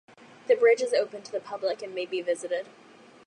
The 0.47 0.55
bridge 0.55 0.81
is 0.81 0.93
open 0.93 1.21
to 1.21 1.31
the 1.31 1.39
public 1.39 1.83
and 1.83 1.93
may 1.93 2.07
be 2.07 2.23
visited. 2.23 2.65